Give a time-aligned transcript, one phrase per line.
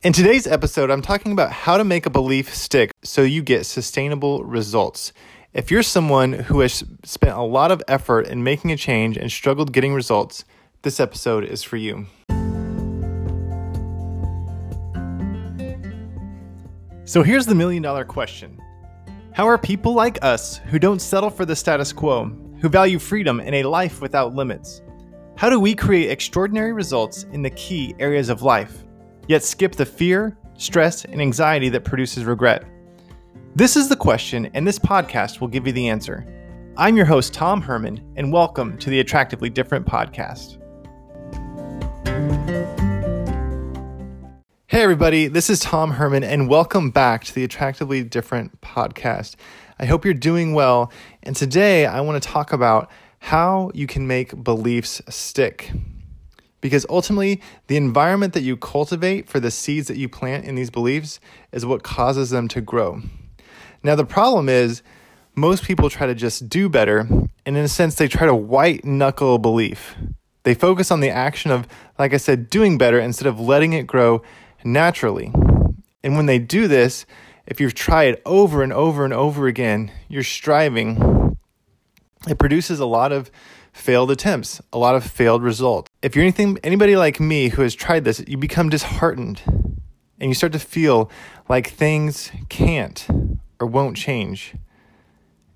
[0.00, 3.66] In today's episode, I'm talking about how to make a belief stick so you get
[3.66, 5.12] sustainable results.
[5.52, 9.28] If you're someone who has spent a lot of effort in making a change and
[9.28, 10.44] struggled getting results,
[10.82, 12.06] this episode is for you.
[17.04, 18.56] So here's the million dollar question
[19.32, 22.26] How are people like us who don't settle for the status quo,
[22.60, 24.80] who value freedom and a life without limits?
[25.36, 28.84] How do we create extraordinary results in the key areas of life?
[29.28, 32.64] Yet skip the fear, stress, and anxiety that produces regret?
[33.54, 36.26] This is the question, and this podcast will give you the answer.
[36.78, 40.56] I'm your host, Tom Herman, and welcome to the Attractively Different podcast.
[44.66, 49.36] Hey, everybody, this is Tom Herman, and welcome back to the Attractively Different podcast.
[49.78, 50.90] I hope you're doing well,
[51.22, 55.70] and today I want to talk about how you can make beliefs stick
[56.60, 60.70] because ultimately the environment that you cultivate for the seeds that you plant in these
[60.70, 61.20] beliefs
[61.52, 63.00] is what causes them to grow.
[63.82, 64.82] Now, the problem is
[65.34, 67.00] most people try to just do better,
[67.46, 69.94] and in a sense, they try to white knuckle a belief.
[70.42, 73.86] They focus on the action of, like I said, doing better instead of letting it
[73.86, 74.22] grow
[74.64, 75.32] naturally.
[76.02, 77.06] And when they do this,
[77.46, 81.36] if you try it over and over and over again, you're striving,
[82.28, 83.30] it produces a lot of
[83.78, 85.88] failed attempts, a lot of failed results.
[86.02, 89.42] If you're anything anybody like me who has tried this, you become disheartened
[90.20, 91.10] and you start to feel
[91.48, 93.06] like things can't
[93.60, 94.54] or won't change.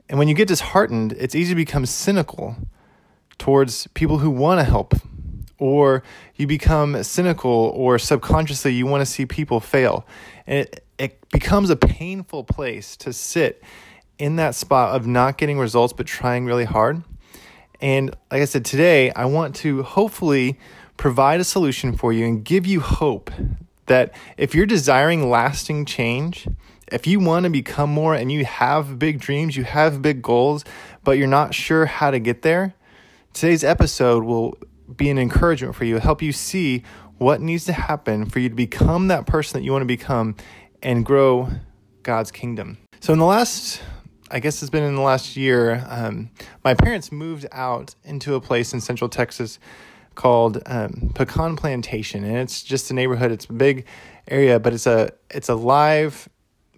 [0.09, 2.57] And when you get disheartened, it's easy to become cynical
[3.39, 4.95] towards people who want to help
[5.59, 6.03] or
[6.37, 10.07] you become cynical or subconsciously you want to see people fail.
[10.47, 13.63] And it, it becomes a painful place to sit
[14.19, 17.03] in that spot of not getting results but trying really hard.
[17.83, 20.59] And like I said, today I want to hopefully
[20.97, 23.31] provide a solution for you and give you hope
[23.87, 26.47] that if you're desiring lasting change,
[26.93, 30.65] if you want to become more and you have big dreams, you have big goals,
[31.03, 32.75] but you're not sure how to get there,
[33.33, 34.57] today's episode will
[34.97, 36.85] be an encouragement for you, help you see
[37.19, 40.37] what needs to happen for you to become that person that you want to become
[40.83, 41.49] and grow
[42.05, 42.79] God's kingdom.
[43.01, 43.81] So, in the last
[44.33, 45.85] I guess it's been in the last year.
[45.91, 46.31] Um,
[46.65, 49.59] my parents moved out into a place in Central Texas
[50.15, 53.31] called um, Pecan Plantation, and it's just a neighborhood.
[53.31, 53.85] It's a big
[54.27, 56.31] area, but it's a it's a live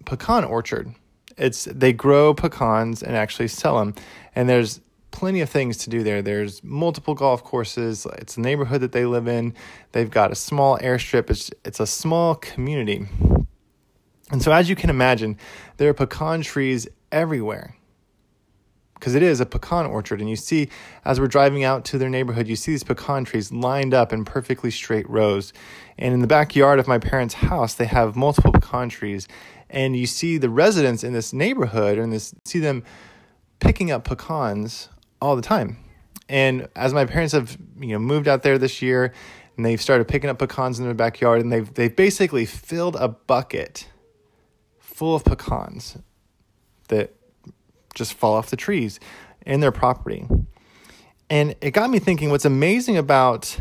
[0.03, 0.93] pecan orchard.
[1.37, 3.95] It's they grow pecans and actually sell them,
[4.35, 6.21] and there's plenty of things to do there.
[6.21, 8.05] There's multiple golf courses.
[8.17, 9.53] It's a neighborhood that they live in.
[9.93, 11.29] They've got a small airstrip.
[11.29, 13.07] It's it's a small community.
[14.31, 15.37] And so as you can imagine,
[15.77, 17.75] there are pecan trees everywhere
[18.95, 20.19] because it is a pecan orchard.
[20.19, 20.69] And you see,
[21.03, 24.25] as we're driving out to their neighborhood, you see these pecan trees lined up in
[24.25, 25.53] perfectly straight rows.
[25.97, 29.27] And in the backyard of my parents' house, they have multiple pecan trees.
[29.69, 32.83] And you see the residents in this neighborhood and see them
[33.59, 34.89] picking up pecans
[35.21, 35.77] all the time.
[36.27, 39.13] And as my parents have, you know, moved out there this year
[39.55, 43.07] and they've started picking up pecans in their backyard and they've they've basically filled a
[43.07, 43.87] bucket
[44.79, 45.97] full of pecans
[46.87, 47.13] that
[47.93, 48.99] just fall off the trees
[49.45, 50.27] in their property.
[51.29, 53.57] And it got me thinking what's amazing about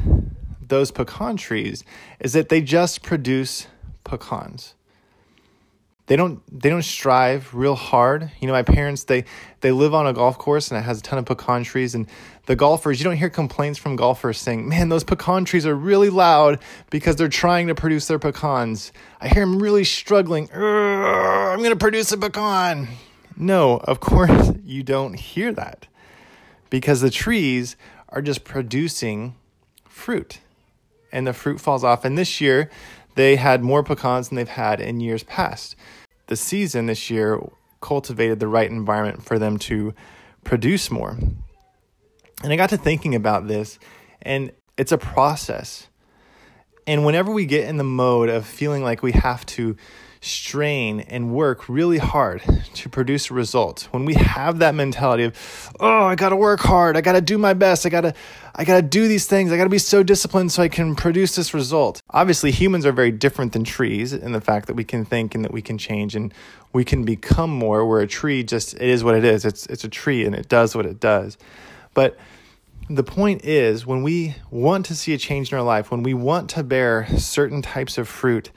[0.60, 1.84] those pecan trees
[2.20, 3.66] is that they just produce
[4.04, 4.74] pecans.
[6.06, 8.30] They don't they don't strive real hard.
[8.38, 9.24] You know, my parents they
[9.62, 12.06] they live on a golf course and it has a ton of pecan trees and
[12.46, 16.10] the golfers, you don't hear complaints from golfers saying, "Man, those pecan trees are really
[16.10, 16.58] loud
[16.90, 20.50] because they're trying to produce their pecans." I hear them really struggling.
[20.52, 22.88] I'm going to produce a pecan.
[23.36, 25.86] No, of course you don't hear that
[26.70, 27.76] because the trees
[28.08, 29.34] are just producing
[29.88, 30.40] fruit
[31.12, 32.04] and the fruit falls off.
[32.04, 32.70] And this year
[33.14, 35.76] they had more pecans than they've had in years past.
[36.26, 37.40] The season this year
[37.80, 39.94] cultivated the right environment for them to
[40.42, 41.16] produce more.
[42.42, 43.78] And I got to thinking about this,
[44.20, 45.86] and it's a process.
[46.86, 49.76] And whenever we get in the mode of feeling like we have to
[50.24, 52.42] strain and work really hard
[52.74, 56.96] to produce a result when we have that mentality of oh i gotta work hard.
[56.96, 57.84] I gotta do my best.
[57.84, 58.14] I gotta
[58.54, 59.52] i gotta do these things.
[59.52, 62.02] I gotta be so disciplined so i can produce this result.
[62.10, 65.44] Obviously humans are very different than trees in the fact that we can think and
[65.44, 66.32] that we can change and
[66.72, 67.86] we can become more.
[67.86, 69.44] Where a tree just it is what it is.
[69.44, 71.36] It's it's a tree and it does what it does.
[71.92, 72.16] But
[72.88, 76.12] the point is when we want to see a change in our life when we
[76.14, 78.50] want to bear certain types of fruit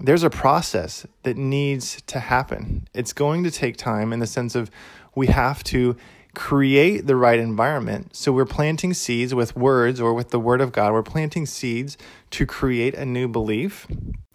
[0.00, 2.88] there's a process that needs to happen.
[2.94, 4.70] It's going to take time in the sense of
[5.14, 5.96] we have to
[6.34, 8.16] create the right environment.
[8.16, 10.92] So we're planting seeds with words or with the word of God.
[10.92, 11.98] We're planting seeds
[12.30, 13.86] to create a new belief.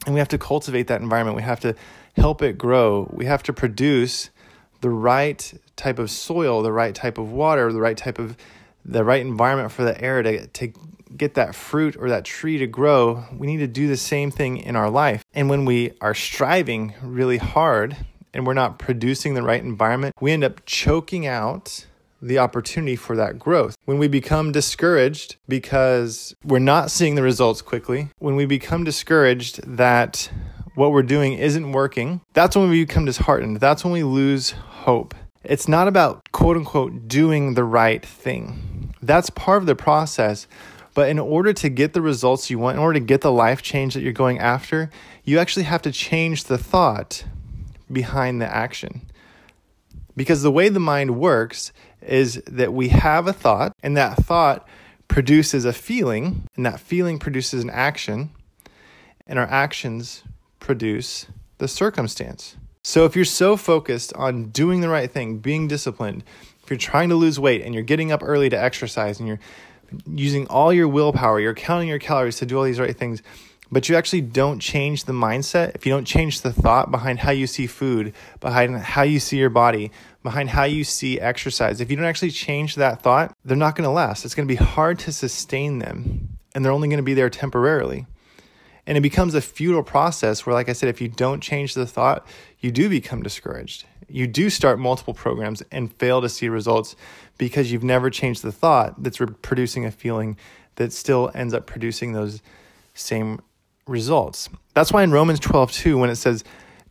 [0.06, 1.36] And we have to cultivate that environment.
[1.36, 1.76] We have to
[2.16, 3.10] help it grow.
[3.12, 4.30] We have to produce
[4.82, 8.38] the right type of soil, the right type of water, the right type of
[8.86, 10.72] the right environment for the air to, to
[11.18, 13.26] get that fruit or that tree to grow.
[13.34, 15.24] We need to do the same thing in our life.
[15.34, 17.98] And when we are striving really hard
[18.34, 21.86] and we're not producing the right environment, we end up choking out
[22.22, 23.76] the opportunity for that growth.
[23.86, 29.62] When we become discouraged because we're not seeing the results quickly, when we become discouraged
[29.78, 30.30] that
[30.76, 33.60] what we're doing isn't working, that's when we become disheartened.
[33.60, 35.16] That's when we lose hope.
[35.44, 38.94] It's not about quote unquote doing the right thing.
[39.02, 40.48] That's part of the process.
[40.98, 43.62] But in order to get the results you want, in order to get the life
[43.62, 44.90] change that you're going after,
[45.24, 47.24] you actually have to change the thought
[47.92, 49.04] behind the action.
[50.16, 51.72] Because the way the mind works
[52.02, 54.68] is that we have a thought, and that thought
[55.08, 58.32] produces a feeling, and that feeling produces an action,
[59.28, 60.24] and our actions
[60.60, 61.28] produce
[61.60, 62.58] the circumstance.
[62.84, 66.24] So if you're so focused on doing the right thing, being disciplined,
[66.64, 69.40] if you're trying to lose weight and you're getting up early to exercise and you're
[70.06, 73.22] using all your willpower, you're counting your calories to do all these right things,
[73.72, 77.32] but you actually don't change the mindset, if you don't change the thought behind how
[77.32, 79.92] you see food, behind how you see your body,
[80.24, 83.84] behind how you see exercise, if you don't actually change that thought, they're not going
[83.84, 84.24] to last.
[84.24, 87.30] It's going to be hard to sustain them, and they're only going to be there
[87.30, 88.06] temporarily.
[88.86, 91.86] And it becomes a futile process where, like I said, if you don't change the
[91.86, 92.26] thought,
[92.60, 93.86] you do become discouraged.
[94.10, 96.96] You do start multiple programs and fail to see results
[97.38, 100.38] because you've never changed the thought that's producing a feeling
[100.76, 102.42] that still ends up producing those
[102.94, 103.42] same
[103.86, 104.50] results.
[104.74, 106.44] That's why in Romans 12, 2, when it says,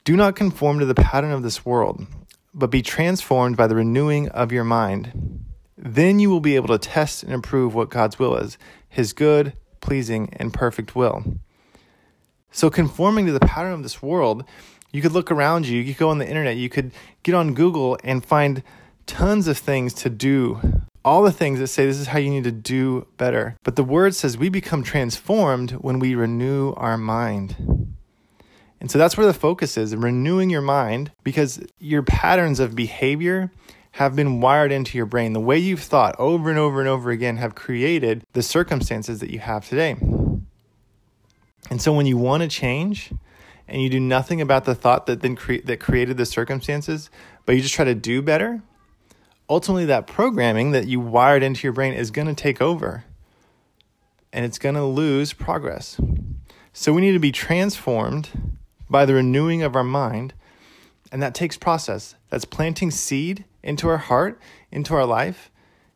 [0.05, 2.07] Do not conform to the pattern of this world,
[2.53, 5.45] but be transformed by the renewing of your mind.
[5.79, 8.59] Then you will be able to test and approve what God's will is,
[8.89, 11.23] his good, pleasing, and perfect will.
[12.51, 14.45] So, conforming to the pattern of this world,
[14.93, 16.93] you could look around you, you could go on the internet, you could
[17.23, 18.63] get on Google and find
[19.07, 20.61] tons of things to do
[21.05, 23.57] all the things that say this is how you need to do better.
[23.63, 27.95] But the word says we become transformed when we renew our mind.
[28.81, 33.53] And so that's where the focus is renewing your mind because your patterns of behavior
[33.93, 35.33] have been wired into your brain.
[35.33, 39.31] The way you've thought over and over and over again have created the circumstances that
[39.31, 39.97] you have today.
[41.71, 43.13] And so when you want to change
[43.69, 47.11] and you do nothing about the thought that then cre- that created the circumstances,
[47.45, 48.63] but you just try to do better,
[49.49, 53.05] ultimately that programming that you wired into your brain is going to take over
[54.33, 56.01] and it's going to lose progress.
[56.73, 58.59] So we need to be transformed
[58.91, 60.35] by the renewing of our mind,
[61.11, 62.17] and that takes process.
[62.29, 64.39] That's planting seed into our heart,
[64.71, 65.51] into our life,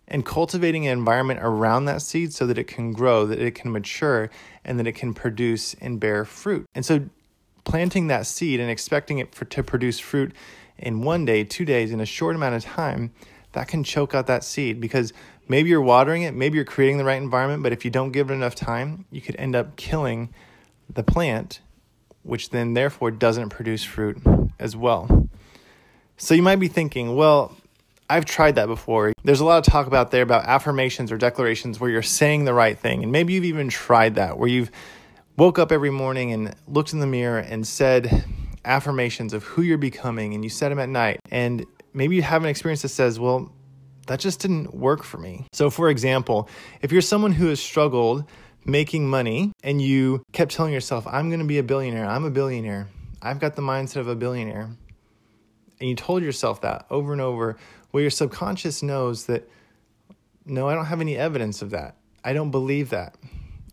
[0.09, 3.71] and cultivating an environment around that seed so that it can grow, that it can
[3.71, 4.31] mature,
[4.65, 6.67] and that it can produce and bear fruit.
[6.75, 7.09] And so
[7.65, 10.33] planting that seed and expecting it for, to produce fruit
[10.79, 13.13] in one day, two days, in a short amount of time
[13.53, 15.13] that can choke out that seed because
[15.49, 18.31] maybe you're watering it, maybe you're creating the right environment, but if you don't give
[18.31, 20.33] it enough time, you could end up killing
[20.89, 21.61] the plant,
[22.23, 24.19] which then therefore doesn't produce fruit
[24.59, 25.29] as well.
[26.17, 27.57] So you might be thinking, well,
[28.09, 29.13] I've tried that before.
[29.23, 32.53] There's a lot of talk about there about affirmations or declarations where you're saying the
[32.53, 33.03] right thing.
[33.03, 34.71] And maybe you've even tried that, where you've
[35.37, 38.25] woke up every morning and looked in the mirror and said
[38.65, 41.21] affirmations of who you're becoming and you said them at night.
[41.31, 43.53] And maybe you have an experience that says, well,
[44.07, 45.47] that just didn't work for me.
[45.53, 46.49] So, for example,
[46.83, 48.25] if you're someone who has struggled
[48.65, 52.31] making money and you kept telling yourself, I'm going to be a billionaire, I'm a
[52.31, 52.89] billionaire,
[53.23, 54.71] I've got the mindset of a billionaire,
[55.79, 57.57] and you told yourself that over and over,
[57.93, 59.49] well, your subconscious knows that,
[60.45, 61.97] no, I don't have any evidence of that.
[62.23, 63.17] I don't believe that.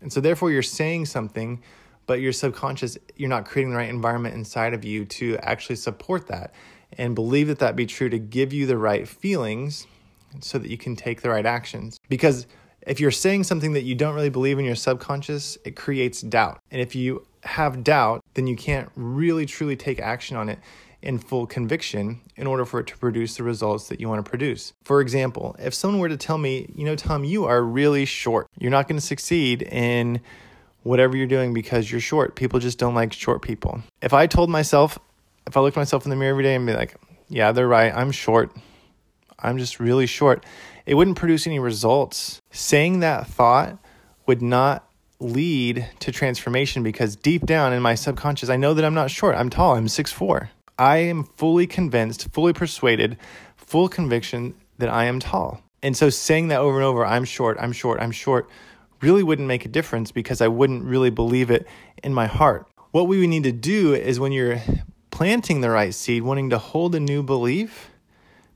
[0.00, 1.62] And so, therefore, you're saying something,
[2.06, 6.26] but your subconscious, you're not creating the right environment inside of you to actually support
[6.28, 6.54] that
[6.96, 9.86] and believe that that be true to give you the right feelings
[10.40, 11.98] so that you can take the right actions.
[12.08, 12.46] Because
[12.82, 16.60] if you're saying something that you don't really believe in your subconscious, it creates doubt.
[16.70, 20.58] And if you have doubt, then you can't really truly take action on it
[21.02, 24.28] in full conviction in order for it to produce the results that you want to
[24.28, 24.72] produce.
[24.82, 28.48] For example, if someone were to tell me, you know, Tom, you are really short,
[28.58, 30.20] you're not going to succeed in
[30.82, 32.34] whatever you're doing because you're short.
[32.34, 33.82] People just don't like short people.
[34.02, 34.98] If I told myself,
[35.46, 36.96] if I looked myself in the mirror every day and be like,
[37.28, 38.52] yeah, they're right, I'm short.
[39.38, 40.44] I'm just really short.
[40.84, 42.40] It wouldn't produce any results.
[42.50, 43.78] Saying that thought
[44.26, 44.88] would not
[45.20, 49.36] lead to transformation because deep down in my subconscious, I know that I'm not short.
[49.36, 49.76] I'm tall.
[49.76, 50.50] I'm six four.
[50.78, 53.16] I am fully convinced, fully persuaded,
[53.56, 55.60] full conviction that I am tall.
[55.82, 58.48] And so saying that over and over, I'm short, I'm short, I'm short,
[59.00, 61.66] really wouldn't make a difference because I wouldn't really believe it
[62.02, 62.66] in my heart.
[62.92, 64.60] What we need to do is when you're
[65.10, 67.90] planting the right seed, wanting to hold a new belief,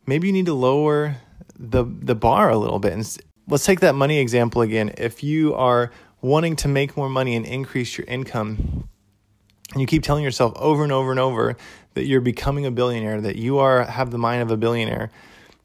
[0.07, 1.17] maybe you need to lower
[1.59, 2.93] the the bar a little bit.
[2.93, 4.93] And let's take that money example again.
[4.97, 8.88] If you are wanting to make more money and increase your income,
[9.73, 11.57] and you keep telling yourself over and over and over
[11.95, 15.11] that you're becoming a billionaire, that you are have the mind of a billionaire,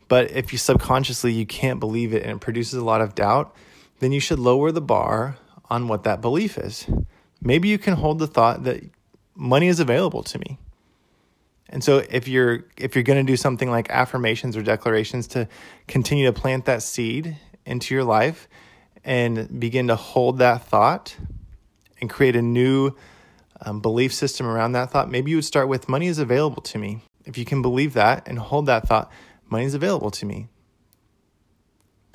[0.08, 3.56] but if you subconsciously you can't believe it and it produces a lot of doubt,
[4.00, 5.38] then you should lower the bar
[5.70, 6.88] on what that belief is.
[7.42, 8.84] Maybe you can hold the thought that
[9.36, 10.58] money is available to me.
[11.70, 15.48] And so if you're if you're going to do something like affirmations or declarations to
[15.88, 18.48] continue to plant that seed into your life
[19.04, 21.16] and begin to hold that thought
[22.00, 22.96] and create a new
[23.62, 26.78] um, belief system around that thought, maybe you would start with money is available to
[26.78, 27.02] me.
[27.26, 29.12] If you can believe that and hold that thought,
[29.50, 30.48] money is available to me.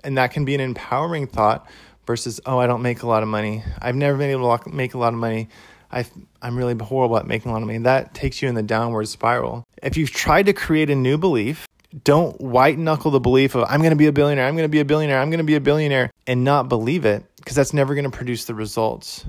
[0.05, 1.69] And that can be an empowering thought
[2.07, 3.63] versus, oh, I don't make a lot of money.
[3.81, 5.49] I've never been able to make a lot of money.
[5.91, 6.07] I,
[6.41, 7.79] I'm really horrible at making a lot of money.
[7.79, 9.65] That takes you in the downward spiral.
[9.83, 11.69] If you've tried to create a new belief,
[12.05, 14.71] don't white knuckle the belief of, I'm going to be a billionaire, I'm going to
[14.71, 17.75] be a billionaire, I'm going to be a billionaire, and not believe it, because that's
[17.75, 19.27] never going to produce the results.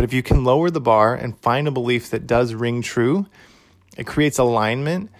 [0.00, 3.26] But if you can lower the bar and find a belief that does ring true,
[3.98, 5.10] it creates alignment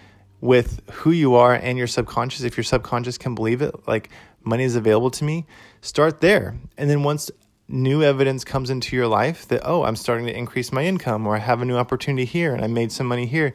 [0.40, 2.44] with who you are and your subconscious.
[2.44, 4.08] If your subconscious can believe it, like
[4.42, 5.44] money is available to me,
[5.82, 6.56] start there.
[6.78, 7.30] And then once
[7.68, 11.37] new evidence comes into your life that, oh, I'm starting to increase my income or
[11.37, 13.52] I have a new opportunity here and I made some money here,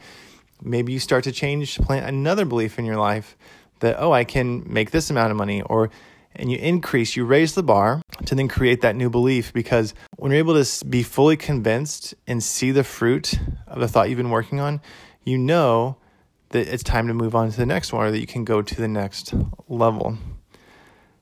[0.62, 3.36] maybe you start to change, plant another belief in your life
[3.79, 5.89] that, oh, I can make this amount of money or
[6.36, 10.32] and you increase, you raise the bar to then create that new belief because when
[10.32, 14.30] you're able to be fully convinced and see the fruit of the thought you've been
[14.30, 14.82] working on,
[15.24, 15.98] you know
[16.50, 18.62] that it's time to move on to the next one or that you can go
[18.62, 19.34] to the next
[19.68, 20.18] level.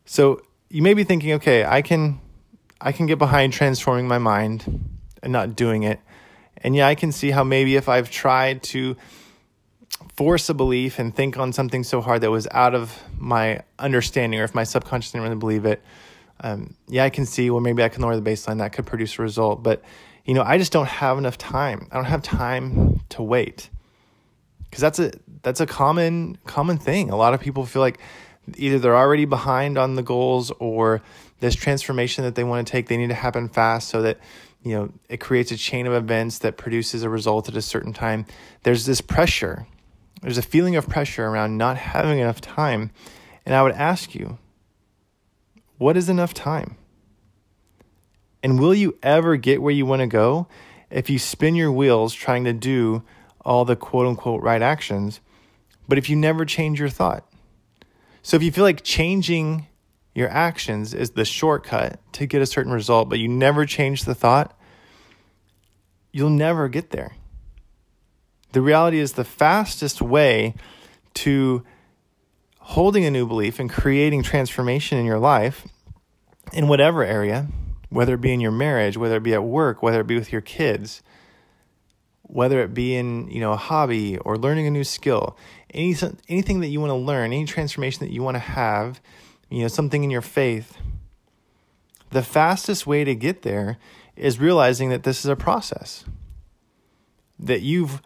[0.05, 2.20] So you may be thinking, okay, I can
[2.82, 4.89] I can get behind transforming my mind
[5.22, 6.00] and not doing it.
[6.58, 8.98] And yeah, I can see how maybe if I've tried to
[10.15, 14.39] force a belief and think on something so hard that was out of my understanding,
[14.39, 15.82] or if my subconscious didn't really believe it,
[16.41, 18.58] um, yeah, I can see, well, maybe I can lower the baseline.
[18.58, 19.63] That could produce a result.
[19.63, 19.82] But,
[20.25, 21.88] you know, I just don't have enough time.
[21.91, 23.70] I don't have time to wait.
[24.65, 25.12] Because that's a
[25.43, 27.12] that's a common common thing.
[27.12, 28.00] A lot of people feel like
[28.58, 31.01] either they're already behind on the goals or
[31.39, 34.17] this transformation that they want to take they need to happen fast so that
[34.63, 37.93] you know it creates a chain of events that produces a result at a certain
[37.93, 38.25] time
[38.63, 39.67] there's this pressure
[40.24, 42.92] there's a feeling of pressure around not having enough time.
[43.46, 44.38] And I would ask you,
[45.77, 46.77] what is enough time?
[48.42, 50.48] And will you ever get where you want to go
[50.89, 53.03] if you spin your wheels trying to do
[53.42, 55.20] all the quote unquote right actions,
[55.89, 57.27] but if you never change your thought?
[58.22, 59.68] So if you feel like changing
[60.15, 64.15] your actions is the shortcut to get a certain result, but you never change the
[64.15, 64.58] thought,
[66.13, 67.13] you'll never get there.
[68.53, 70.53] The reality is the fastest way
[71.15, 71.63] to
[72.60, 75.67] holding a new belief and creating transformation in your life
[76.53, 77.48] in whatever area,
[77.89, 80.31] whether it be in your marriage, whether it be at work, whether it be with
[80.31, 81.01] your kids,
[82.22, 85.36] whether it be in, you know, a hobby or learning a new skill,
[85.74, 85.95] any,
[86.29, 89.01] anything that you want to learn, any transformation that you want to have,
[89.50, 90.77] you know, something in your faith,
[92.12, 93.79] the fastest way to get there
[94.15, 96.05] is realizing that this is a process.
[97.39, 98.00] That you've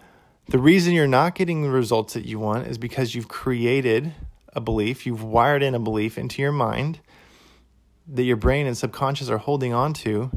[0.50, 4.14] the reason you're not getting the results that you want is because you've created
[4.54, 7.00] a belief, you've wired in a belief into your mind
[8.08, 10.32] that your brain and subconscious are holding on to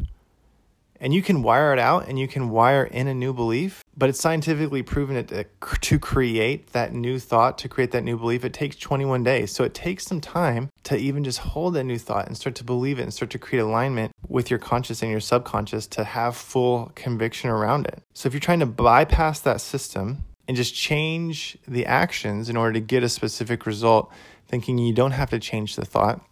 [1.01, 4.09] and you can wire it out and you can wire in a new belief but
[4.09, 8.17] it's scientifically proven it uh, to, to create that new thought to create that new
[8.17, 9.53] belief it takes 21 days.
[9.53, 12.65] So it takes some time to even just hold that new thought and start to
[12.65, 16.35] believe it and start to create alignment with your conscious and your subconscious to have
[16.35, 18.03] full conviction around it.
[18.15, 22.73] So if you're trying to bypass that system and just change the actions in order
[22.73, 24.11] to get a specific result
[24.49, 26.23] thinking you don't have to change the thought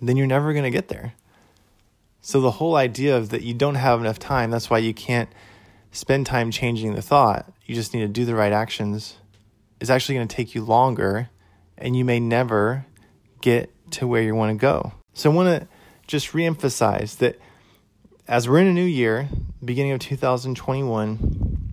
[0.00, 1.14] then you're never going to get there.
[2.22, 5.28] So the whole idea of that you don't have enough time, that's why you can't
[5.92, 7.52] spend time changing the thought.
[7.64, 9.16] You just need to do the right actions
[9.80, 11.28] is actually going to take you longer
[11.76, 12.86] and you may never
[13.40, 14.92] get to where you want to go.
[15.14, 15.68] So I want to
[16.06, 17.38] just reemphasize that
[18.26, 19.28] as we're in a new year,
[19.62, 21.72] beginning of 2021,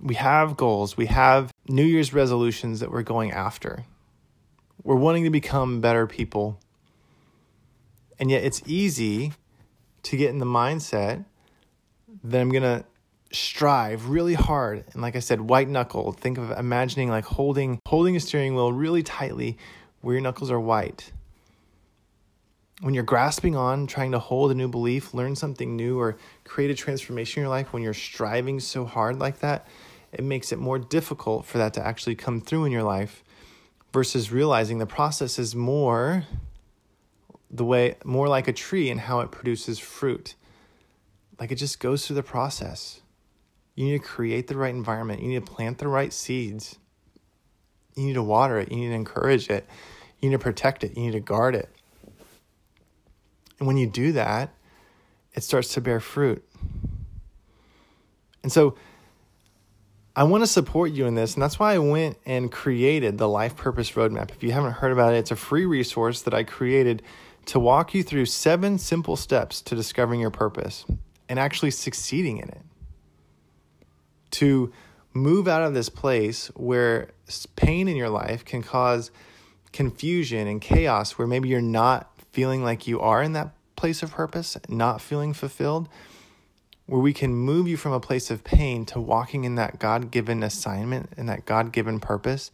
[0.00, 3.84] we have goals, we have New Year's resolutions that we're going after.
[4.82, 6.58] We're wanting to become better people.
[8.18, 9.32] And yet it's easy
[10.02, 11.24] to get in the mindset
[12.22, 12.84] that I'm going to
[13.34, 18.16] strive really hard and like I said white knuckle think of imagining like holding holding
[18.16, 19.58] a steering wheel really tightly
[20.04, 21.12] where your knuckles are white.
[22.80, 26.70] When you're grasping on, trying to hold a new belief, learn something new, or create
[26.70, 29.66] a transformation in your life, when you're striving so hard like that,
[30.12, 33.24] it makes it more difficult for that to actually come through in your life
[33.92, 36.24] versus realizing the process is more
[37.50, 40.34] the way more like a tree and how it produces fruit.
[41.38, 43.00] Like it just goes through the process.
[43.74, 45.22] You need to create the right environment.
[45.22, 46.78] You need to plant the right seeds.
[47.96, 48.70] You need to water it.
[48.70, 49.68] You need to encourage it.
[50.20, 50.96] You need to protect it.
[50.96, 51.68] You need to guard it.
[53.58, 54.54] And when you do that,
[55.32, 56.44] it starts to bear fruit.
[58.42, 58.76] And so
[60.16, 63.28] I want to support you in this, and that's why I went and created the
[63.28, 64.30] Life Purpose Roadmap.
[64.30, 67.02] If you haven't heard about it, it's a free resource that I created
[67.46, 70.84] to walk you through seven simple steps to discovering your purpose
[71.28, 72.60] and actually succeeding in it.
[74.38, 74.72] To
[75.12, 77.10] move out of this place where
[77.56, 79.10] pain in your life can cause
[79.72, 84.10] confusion and chaos, where maybe you're not feeling like you are in that place of
[84.10, 85.88] purpose, not feeling fulfilled
[86.86, 90.10] where we can move you from a place of pain to walking in that God
[90.10, 92.50] given assignment and that God given purpose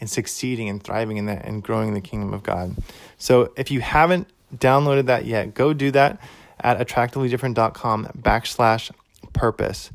[0.00, 2.76] and succeeding and thriving in that and growing the kingdom of God.
[3.18, 6.20] So if you haven't downloaded that yet, go do that
[6.60, 8.90] at attractivelydifferent.com backslash
[9.32, 9.90] purpose.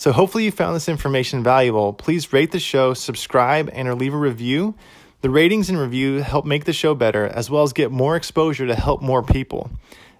[0.00, 1.92] So hopefully you found this information valuable.
[1.92, 4.74] Please rate the show, subscribe, and or leave a review.
[5.20, 8.66] The ratings and reviews help make the show better, as well as get more exposure
[8.66, 9.70] to help more people.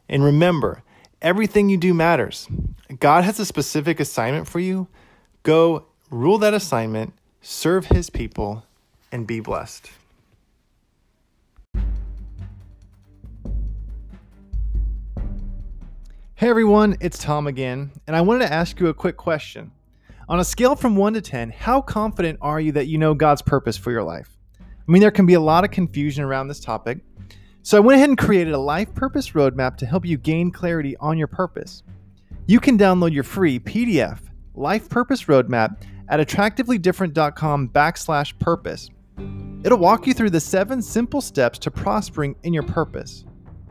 [0.06, 0.82] And remember,
[1.22, 2.48] Everything you do matters.
[2.98, 4.86] God has a specific assignment for you.
[5.42, 8.64] Go rule that assignment, serve his people,
[9.12, 9.90] and be blessed.
[16.40, 19.72] Hey everyone, it's Tom again, and I wanted to ask you a quick question.
[20.26, 23.42] On a scale from 1 to 10, how confident are you that you know God's
[23.42, 24.38] purpose for your life?
[24.58, 27.00] I mean, there can be a lot of confusion around this topic,
[27.60, 30.96] so I went ahead and created a life purpose roadmap to help you gain clarity
[30.96, 31.82] on your purpose.
[32.46, 34.20] You can download your free PDF,
[34.54, 38.88] Life Purpose Roadmap, at attractivelydifferent.com backslash purpose.
[39.62, 43.26] It'll walk you through the seven simple steps to prospering in your purpose.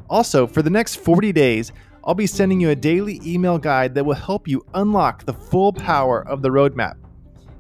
[0.08, 1.72] Also, for the next 40 days,
[2.04, 5.74] I'll be sending you a daily email guide that will help you unlock the full
[5.74, 6.96] power of the roadmap.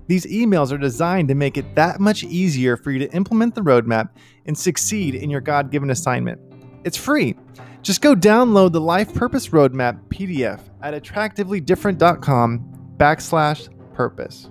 [0.07, 3.61] These emails are designed to make it that much easier for you to implement the
[3.61, 4.09] roadmap
[4.47, 6.41] and succeed in your God given assignment.
[6.83, 7.35] It's free.
[7.81, 14.49] Just go download the Life Purpose Roadmap PDF at attractivelydifferent.com backslash purpose.